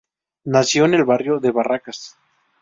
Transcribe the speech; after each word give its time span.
Nació 0.45 0.85
en 0.85 0.95
el 0.95 1.05
barrio 1.05 1.39
de 1.39 1.51
Barracas. 1.51 2.17